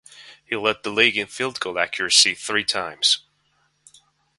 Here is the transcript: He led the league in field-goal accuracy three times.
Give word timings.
He 0.43 0.55
led 0.55 0.81
the 0.81 0.89
league 0.89 1.15
in 1.15 1.27
field-goal 1.27 1.77
accuracy 1.77 2.33
three 2.33 2.63
times. 2.65 3.19